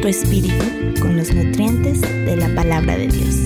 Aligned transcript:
tu 0.00 0.08
espíritu 0.08 0.64
con 1.00 1.16
los 1.16 1.32
nutrientes 1.34 2.00
de 2.00 2.36
la 2.36 2.48
palabra 2.54 2.96
de 2.96 3.08
Dios. 3.08 3.36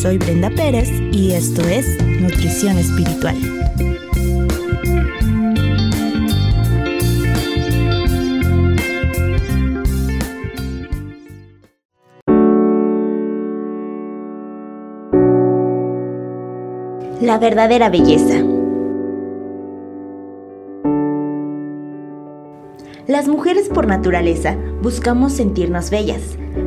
Soy 0.00 0.18
Brenda 0.18 0.50
Pérez 0.50 0.90
y 1.12 1.32
esto 1.32 1.62
es 1.62 1.86
Nutrición 2.04 2.76
Espiritual. 2.76 3.36
La 17.20 17.38
verdadera 17.38 17.88
belleza. 17.88 18.51
Las 23.12 23.28
mujeres 23.28 23.68
por 23.68 23.86
naturaleza 23.86 24.56
buscamos 24.80 25.34
sentirnos 25.34 25.90
bellas. 25.90 26.22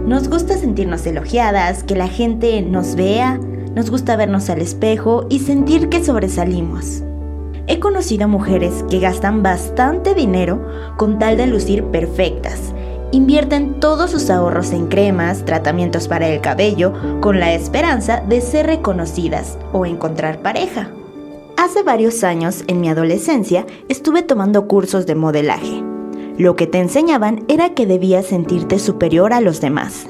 Nos 0.05 0.29
gusta 0.29 0.55
sentirnos 0.55 1.03
elogiadas, 1.07 1.83
que 1.83 1.95
la 1.95 2.07
gente 2.07 2.61
nos 2.61 2.93
vea, 2.93 3.39
nos 3.73 3.89
gusta 3.89 4.15
vernos 4.15 4.51
al 4.51 4.61
espejo 4.61 5.25
y 5.27 5.39
sentir 5.39 5.89
que 5.89 6.05
sobresalimos. 6.05 7.01
He 7.65 7.79
conocido 7.79 8.27
mujeres 8.27 8.85
que 8.91 8.99
gastan 8.99 9.41
bastante 9.41 10.13
dinero 10.13 10.63
con 10.97 11.17
tal 11.17 11.35
de 11.35 11.47
lucir 11.47 11.83
perfectas. 11.85 12.59
Invierten 13.11 13.79
todos 13.79 14.11
sus 14.11 14.29
ahorros 14.29 14.71
en 14.71 14.85
cremas, 14.85 15.45
tratamientos 15.45 16.07
para 16.07 16.27
el 16.27 16.41
cabello, 16.41 16.93
con 17.21 17.39
la 17.39 17.55
esperanza 17.55 18.21
de 18.21 18.39
ser 18.41 18.67
reconocidas 18.67 19.57
o 19.73 19.87
encontrar 19.87 20.43
pareja. 20.43 20.91
Hace 21.57 21.81
varios 21.81 22.23
años, 22.23 22.63
en 22.67 22.81
mi 22.81 22.89
adolescencia, 22.89 23.65
estuve 23.89 24.21
tomando 24.21 24.67
cursos 24.67 25.07
de 25.07 25.15
modelaje. 25.15 25.84
Lo 26.37 26.57
que 26.57 26.67
te 26.67 26.79
enseñaban 26.79 27.45
era 27.47 27.69
que 27.69 27.85
debías 27.85 28.25
sentirte 28.25 28.77
superior 28.77 29.31
a 29.31 29.39
los 29.39 29.61
demás, 29.61 30.05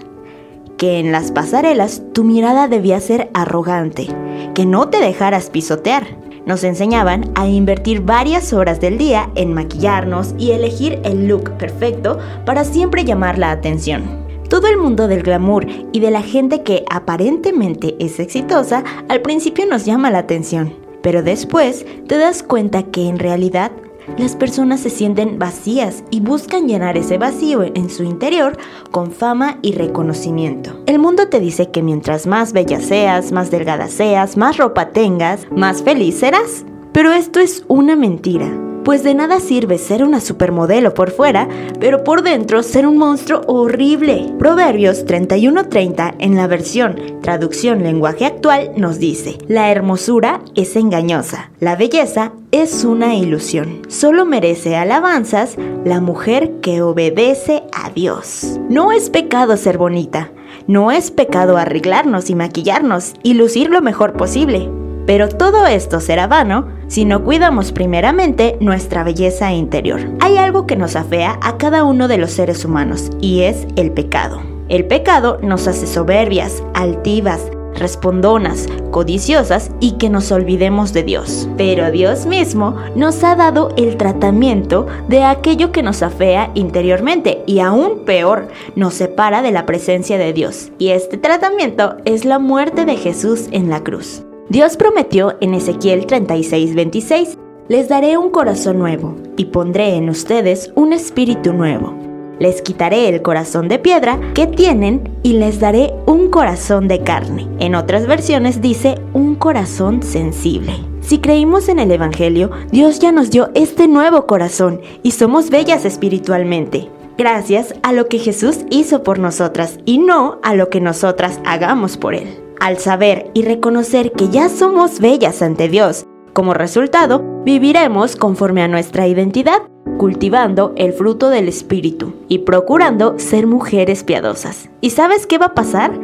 que 0.75 0.99
en 0.99 1.11
las 1.11 1.31
pasarelas 1.31 2.01
tu 2.13 2.23
mirada 2.23 2.67
debía 2.67 2.99
ser 2.99 3.29
arrogante, 3.35 4.07
que 4.55 4.65
no 4.65 4.89
te 4.89 4.99
dejaras 4.99 5.51
pisotear. 5.51 6.17
Nos 6.47 6.63
enseñaban 6.63 7.31
a 7.35 7.47
invertir 7.47 8.01
varias 8.01 8.53
horas 8.53 8.81
del 8.81 8.97
día 8.97 9.29
en 9.35 9.53
maquillarnos 9.53 10.33
y 10.39 10.51
elegir 10.51 10.99
el 11.03 11.27
look 11.27 11.51
perfecto 11.57 12.17
para 12.43 12.63
siempre 12.63 13.05
llamar 13.05 13.37
la 13.37 13.51
atención. 13.51 14.25
Todo 14.49 14.67
el 14.67 14.77
mundo 14.77 15.07
del 15.07 15.21
glamour 15.21 15.67
y 15.91 15.99
de 15.99 16.09
la 16.09 16.23
gente 16.23 16.63
que 16.63 16.85
aparentemente 16.89 17.95
es 17.99 18.19
exitosa 18.19 18.83
al 19.09 19.21
principio 19.21 19.67
nos 19.67 19.85
llama 19.85 20.09
la 20.09 20.19
atención, 20.19 20.73
pero 21.03 21.21
después 21.21 21.85
te 22.07 22.17
das 22.17 22.41
cuenta 22.41 22.83
que 22.83 23.07
en 23.07 23.19
realidad 23.19 23.71
las 24.17 24.36
personas 24.36 24.80
se 24.80 24.89
sienten 24.89 25.39
vacías 25.39 26.03
y 26.11 26.20
buscan 26.22 26.67
llenar 26.67 26.98
ese 26.98 27.17
vacío 27.17 27.64
en 27.64 27.89
su 27.89 28.03
interior 28.03 28.58
con 28.92 29.11
fama 29.11 29.58
y 29.61 29.73
reconocimiento. 29.73 30.80
El 30.86 31.00
mundo 31.00 31.28
te 31.28 31.39
dice 31.39 31.72
que 31.72 31.81
mientras 31.81 32.28
más 32.28 32.53
bella 32.53 32.80
seas, 32.80 33.31
más 33.31 33.52
delgada 33.52 33.88
seas, 33.88 34.38
más 34.38 34.58
ropa 34.58 34.89
tengas, 34.89 35.48
más 35.52 35.83
feliz 35.83 36.20
serás. 36.20 36.66
Pero 36.92 37.11
esto 37.11 37.39
es 37.39 37.66
una 37.67 37.95
mentira 37.95 38.64
pues 38.86 39.03
de 39.03 39.16
nada 39.16 39.39
sirve 39.39 39.80
ser 39.80 40.03
una 40.03 40.22
supermodelo 40.22 40.94
por 40.94 41.11
fuera, 41.11 41.50
pero 41.80 42.03
por 42.03 42.22
dentro 42.22 42.64
ser 42.64 42.86
un 42.86 42.97
monstruo 42.97 43.42
horrible. 43.47 44.31
Proverbios 44.39 45.05
31:30 45.05 46.16
en 46.19 46.36
la 46.36 46.47
versión 46.47 47.19
traducción 47.22 47.81
lenguaje 47.81 48.25
actual 48.25 48.71
nos 48.77 48.99
dice, 48.99 49.39
la 49.48 49.71
hermosura 49.71 50.42
es 50.54 50.76
engañosa, 50.76 51.49
la 51.59 51.76
belleza 51.76 52.33
es 52.52 52.86
una 52.86 53.15
ilusión. 53.15 53.82
Solo 53.87 54.26
merece 54.26 54.76
alabanzas 54.76 55.58
la 55.83 55.99
mujer 55.99 56.59
que 56.61 56.83
obedece 56.83 57.64
a 57.73 57.89
Dios. 57.89 58.59
No 58.70 58.92
es 58.92 59.09
pecado 59.09 59.58
ser 59.58 59.80
bonita, 59.80 60.32
no 60.67 60.92
es 60.92 61.09
pecado 61.09 61.58
arreglarnos 61.58 62.30
y 62.30 62.36
maquillarnos 62.36 63.14
y 63.23 63.33
lucir 63.33 63.71
lo 63.71 63.82
mejor 63.82 64.14
posible. 64.14 64.70
Pero 65.05 65.30
todo 65.30 65.67
esto 65.67 65.99
será 65.99 66.27
vano 66.27 66.67
si 66.88 67.05
no 67.05 67.23
cuidamos 67.23 67.71
primeramente 67.71 68.58
nuestra 68.60 69.04
belleza 69.04 69.52
interior. 69.54 70.02
Hay 70.20 70.38
algo 70.38 70.66
que 70.66 70.76
nos 70.76 70.95
afea 70.95 71.39
a 71.42 71.58
cada 71.58 71.83
uno 71.83 72.08
de 72.08 72.17
los 72.17 72.32
seres 72.32 72.66
humanos 72.66 73.10
y 73.21 73.42
es 73.42 73.67
el 73.76 73.92
pecado. 73.92 74.42
El 74.67 74.86
pecado 74.86 75.38
nos 75.44 75.67
hace 75.67 75.86
soberbias, 75.86 76.64
altivas, 76.73 77.52
respondonas, 77.76 78.67
codiciosas 78.92 79.70
y 79.80 79.94
que 79.94 80.10
nos 80.10 80.32
olvidemos 80.32 80.94
de 80.94 81.04
Dios. 81.04 81.48
Pero 81.58 81.92
Dios 81.92 82.26
mismo 82.26 82.76
nos 82.95 83.23
ha 83.23 83.36
dado 83.36 83.73
el 83.77 83.98
tratamiento 83.98 84.88
de 85.08 85.23
aquello 85.23 85.71
que 85.71 85.83
nos 85.83 86.02
afea 86.02 86.52
interiormente 86.55 87.44
y 87.45 87.60
aún 87.60 88.05
peor, 88.05 88.48
nos 88.76 88.95
separa 88.95 89.42
de 89.42 89.52
la 89.52 89.65
presencia 89.65 90.17
de 90.17 90.33
Dios. 90.33 90.71
Y 90.80 90.89
este 90.89 91.17
tratamiento 91.17 91.98
es 92.05 92.26
la 92.26 92.39
muerte 92.39 92.86
de 92.86 92.95
Jesús 92.95 93.48
en 93.52 93.70
la 93.70 93.83
cruz. 93.83 94.23
Dios 94.55 94.77
prometió 94.77 95.36
en 95.42 95.54
Ezequiel 95.54 96.08
36:26, 96.08 97.38
les 97.67 97.89
daré 97.89 98.17
un 98.17 98.30
corazón 98.30 98.80
nuevo 98.80 99.14
y 99.36 99.43
pondré 99.43 99.95
en 99.98 100.08
ustedes 100.08 100.71
un 100.76 100.93
espíritu 100.93 101.52
nuevo. 101.52 101.93
Les 102.39 102.61
quitaré 102.61 103.10
el 103.10 103.21
corazón 103.21 103.67
de 103.67 103.80
piedra 103.80 104.17
que 104.33 104.48
tienen 104.48 105.14
y 105.23 105.33
les 105.33 105.60
daré 105.60 105.92
un 106.05 106.30
corazón 106.30 106.88
de 106.88 107.04
carne. 107.04 107.49
En 107.60 107.76
otras 107.76 108.08
versiones 108.08 108.61
dice 108.61 108.95
un 109.11 109.36
corazón 109.36 110.02
sensible. 110.02 110.71
Si 111.02 111.20
creímos 111.20 111.67
en 111.67 111.80
el 111.80 111.92
Evangelio, 111.92 112.49
Dios 112.71 112.99
ya 112.99 113.11
nos 113.11 113.32
dio 113.32 113.49
este 113.55 113.89
nuevo 113.89 114.26
corazón 114.26 114.80
y 115.04 115.11
somos 115.11 115.49
bellas 115.49 115.83
espiritualmente. 115.83 116.89
Gracias 117.17 117.76
a 117.83 117.92
lo 117.92 118.08
que 118.08 118.20
Jesús 118.20 118.60
hizo 118.70 119.04
por 119.04 119.20
nosotras 119.20 119.80
y 119.83 119.98
no 119.98 120.39
a 120.44 120.55
lo 120.55 120.70
que 120.70 120.80
nosotras 120.80 121.42
hagamos 121.44 121.98
por 121.98 122.15
Él. 122.15 122.45
Al 122.65 122.80
saber 122.80 123.30
y 123.36 123.43
reconocer 123.43 124.11
que 124.11 124.30
ya 124.30 124.49
somos 124.49 124.99
bellas 124.99 125.43
ante 125.43 125.70
Dios, 125.70 126.08
como 126.33 126.55
resultado, 126.55 127.23
viviremos 127.43 128.15
conforme 128.15 128.63
a 128.63 128.68
nuestra 128.68 129.07
identidad, 129.07 129.62
cultivando 130.00 130.74
el 130.75 130.92
fruto 130.92 131.30
del 131.30 131.48
Espíritu 131.48 132.15
y 132.27 132.39
procurando 132.39 133.19
ser 133.19 133.45
mujeres 133.45 134.03
piadosas. 134.03 134.68
¿Y 134.81 134.89
sabes 134.89 135.27
qué 135.27 135.38
va 135.38 135.45
a 135.45 135.53
pasar? 135.53 136.00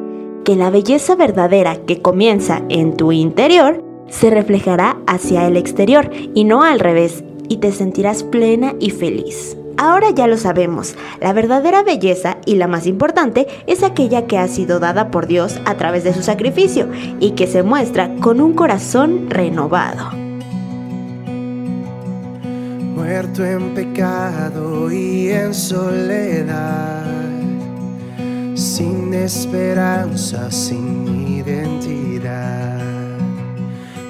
Que 0.45 0.55
la 0.55 0.69
belleza 0.69 1.15
verdadera 1.15 1.77
que 1.77 2.03
comienza 2.03 2.61
en 2.69 2.95
tu 2.95 3.11
interior 3.11 3.83
se 4.07 4.29
reflejará 4.29 4.99
hacia 5.07 5.47
el 5.47 5.57
exterior 5.57 6.11
y 6.35 6.43
no 6.43 6.61
al 6.61 6.79
revés, 6.79 7.23
y 7.49 7.57
te 7.57 7.71
sentirás 7.71 8.21
plena 8.21 8.75
y 8.79 8.91
feliz. 8.91 9.57
Ahora 9.81 10.11
ya 10.11 10.27
lo 10.27 10.37
sabemos, 10.37 10.95
la 11.19 11.33
verdadera 11.33 11.81
belleza 11.81 12.37
y 12.45 12.53
la 12.53 12.67
más 12.67 12.85
importante 12.85 13.47
es 13.65 13.81
aquella 13.81 14.27
que 14.27 14.37
ha 14.37 14.47
sido 14.47 14.79
dada 14.79 15.09
por 15.09 15.25
Dios 15.25 15.59
a 15.65 15.73
través 15.73 16.03
de 16.03 16.13
su 16.13 16.21
sacrificio 16.21 16.87
y 17.19 17.31
que 17.31 17.47
se 17.47 17.63
muestra 17.63 18.13
con 18.17 18.41
un 18.41 18.53
corazón 18.53 19.31
renovado. 19.31 20.11
Muerto 22.95 23.43
en 23.43 23.73
pecado 23.73 24.91
y 24.91 25.29
en 25.29 25.51
soledad, 25.51 27.07
sin 28.53 29.15
esperanza, 29.15 30.51
sin 30.51 31.39
identidad. 31.39 32.77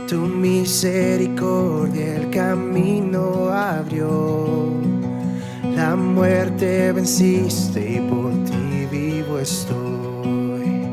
Tu 0.06 0.18
misericordia 0.18 2.18
el 2.18 2.30
camino 2.30 3.48
abrió 3.54 4.91
la 5.82 5.96
muerte 5.96 6.92
venciste 6.92 7.80
y 7.96 8.00
por 8.02 8.32
ti 8.48 8.86
vivo 8.92 9.40
estoy. 9.40 10.86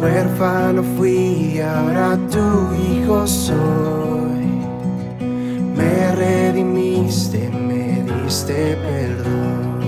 Huérfano 0.00 0.82
fui, 0.96 1.60
ahora 1.60 2.18
tu 2.34 2.46
hijo 2.84 3.24
soy. 3.26 4.46
Me 5.76 5.94
redimiste, 6.16 7.48
me 7.68 8.02
diste 8.10 8.76
perdón. 8.88 9.78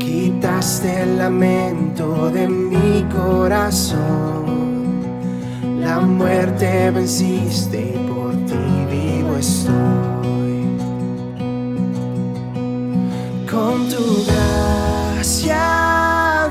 Quitaste 0.00 1.02
el 1.04 1.18
lamento 1.18 2.30
de 2.30 2.48
mi 2.48 3.04
corazón. 3.14 4.44
La 5.80 6.00
muerte 6.00 6.90
venciste 6.90 7.78
y 7.94 7.98
por 8.08 8.32
ti 8.48 8.64
vivo 8.90 9.36
estoy. 9.36 10.11
Con 13.52 13.86
tu 13.90 14.24
gracia, 14.24 15.60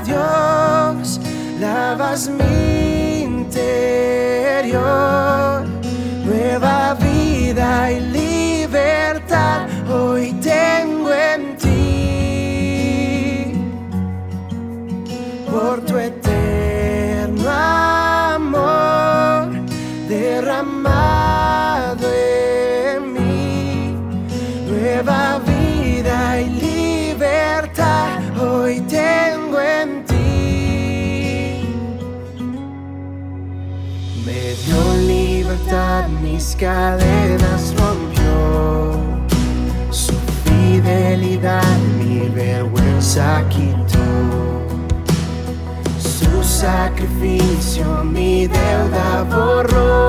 Dios, 0.06 1.20
lavas 1.58 2.28
mi 2.28 3.22
interior. 3.22 4.72
Nueva 6.24 6.94
vida 6.94 7.90
y 7.90 8.00
libertad 8.02 9.66
hoy 9.90 10.32
tengo 10.34 11.12
en 11.12 11.56
ti. 11.56 13.52
Por 15.50 15.80
tu 15.84 15.98
eterno 15.98 17.50
amor 18.36 19.50
derramado 20.08 21.01
Me 34.24 34.54
dio 34.54 34.94
libertad, 35.04 36.06
mis 36.22 36.54
cadenas 36.54 37.74
rompió. 37.76 39.00
Su 39.90 40.12
fidelidad 40.44 41.76
mi 41.98 42.28
vergüenza 42.28 43.42
quitó. 43.48 43.98
Su 45.98 46.44
sacrificio 46.44 48.04
mi 48.04 48.46
deuda 48.46 49.24
borró. 49.28 50.01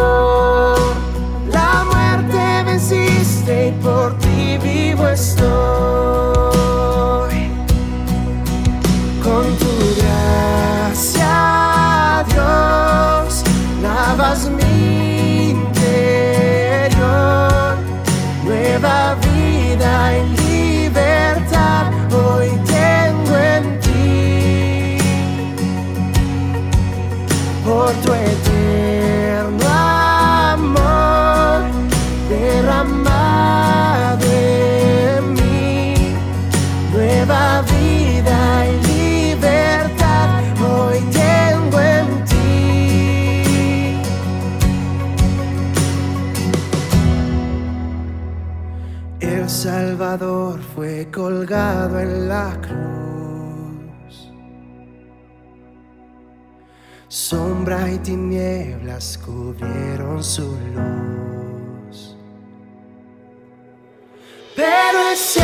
El 49.23 49.49
Salvador 49.49 50.59
fue 50.75 51.09
colgado 51.09 51.97
en 51.97 52.27
la 52.27 52.59
cruz. 52.61 54.33
Sombra 57.07 57.89
y 57.89 57.99
tinieblas 57.99 59.17
cubrieron 59.25 60.21
su 60.21 60.57
luz. 60.75 62.17
Pero 64.57 64.99
ese 65.13 65.42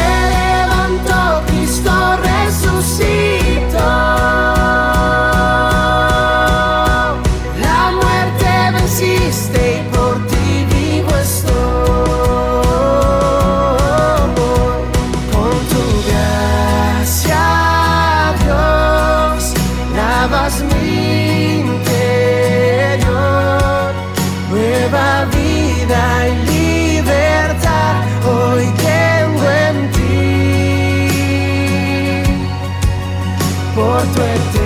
por 33.79 34.01
tu 34.01 34.21
eternidad. 34.21 34.58